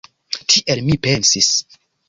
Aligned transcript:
Tiel 0.53 0.81
mi 0.89 0.97
pensis. 1.05 1.53